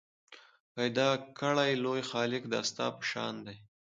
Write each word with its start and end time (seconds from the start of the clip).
پیدا 0.75 1.09
کړی 1.39 1.71
لوی 1.83 2.01
خالق 2.11 2.43
دا 2.53 2.61
ستا 2.69 2.85
په 2.97 3.03
شان 3.11 3.35
دی 3.45 3.57